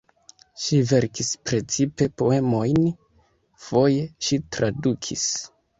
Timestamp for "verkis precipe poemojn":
0.91-2.83